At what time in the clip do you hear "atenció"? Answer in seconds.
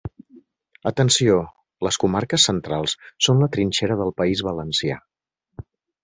0.91-1.33